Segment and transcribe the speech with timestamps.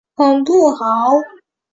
[0.15, 1.11] 很不好！